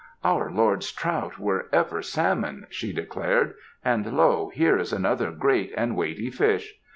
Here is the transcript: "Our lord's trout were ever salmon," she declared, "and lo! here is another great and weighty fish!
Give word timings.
"Our 0.23 0.49
lord's 0.49 0.91
trout 0.91 1.37
were 1.37 1.67
ever 1.71 2.01
salmon," 2.01 2.65
she 2.71 2.91
declared, 2.91 3.53
"and 3.85 4.03
lo! 4.17 4.49
here 4.51 4.79
is 4.79 4.91
another 4.91 5.29
great 5.29 5.73
and 5.77 5.95
weighty 5.95 6.31
fish! 6.31 6.73